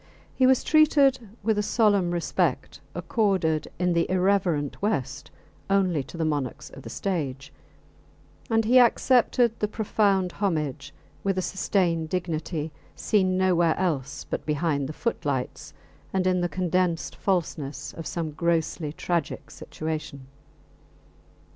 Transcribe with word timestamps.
He 0.33 0.47
was 0.47 0.63
treated 0.63 1.19
with 1.43 1.59
a 1.59 1.61
solemn 1.61 2.09
respect 2.09 2.81
accorded 2.95 3.67
in 3.77 3.93
the 3.93 4.09
irreverent 4.09 4.81
West 4.81 5.29
only 5.69 6.01
to 6.01 6.17
the 6.17 6.25
monarchs 6.25 6.71
of 6.71 6.81
the 6.81 6.89
stage, 6.89 7.53
and 8.49 8.65
he 8.65 8.79
accepted 8.79 9.59
the 9.59 9.67
profound 9.67 10.31
homage 10.31 10.91
with 11.23 11.37
a 11.37 11.43
sustained 11.43 12.09
dignity 12.09 12.71
seen 12.95 13.37
nowhere 13.37 13.77
else 13.77 14.23
but 14.27 14.43
behind 14.43 14.89
the 14.89 14.93
footlights 14.93 15.71
and 16.11 16.25
in 16.25 16.41
the 16.41 16.49
condensed 16.49 17.15
falseness 17.15 17.93
of 17.93 18.07
some 18.07 18.31
grossly 18.31 18.91
tragic 18.93 19.51
situation. 19.51 20.25